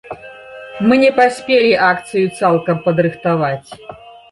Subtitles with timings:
[0.87, 3.69] Мы не паспелі акцыю цалкам падрыхтаваць.